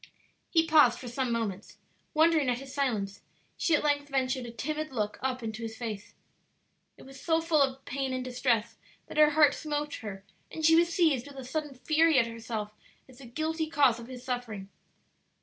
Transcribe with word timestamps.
He 0.49 0.65
paused 0.65 0.97
for 0.97 1.07
some 1.07 1.31
moments. 1.31 1.77
Wondering 2.15 2.49
at 2.49 2.57
his 2.57 2.73
silence, 2.73 3.21
she 3.55 3.75
at 3.75 3.83
length 3.83 4.09
ventured 4.09 4.47
a 4.47 4.51
timid 4.51 4.91
look 4.91 5.19
up 5.21 5.43
into 5.43 5.61
his 5.61 5.77
face. 5.77 6.15
It 6.97 7.03
was 7.03 7.21
so 7.21 7.39
full 7.39 7.61
of 7.61 7.85
pain 7.85 8.11
and 8.11 8.25
distress 8.25 8.77
that 9.05 9.17
her 9.19 9.29
heart 9.29 9.53
smote 9.53 9.93
her, 10.01 10.23
and 10.49 10.65
she 10.65 10.75
was 10.75 10.89
seized 10.89 11.27
with 11.27 11.37
a 11.37 11.43
sudden 11.45 11.75
fury 11.75 12.17
at 12.17 12.25
herself 12.25 12.71
as 13.07 13.19
the 13.19 13.27
guilty 13.27 13.69
cause 13.69 13.99
of 13.99 14.07
his 14.07 14.23
suffering. 14.23 14.69